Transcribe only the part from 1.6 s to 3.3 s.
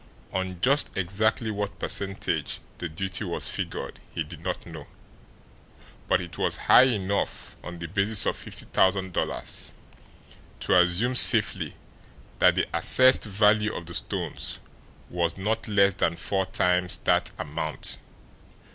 percentage the duty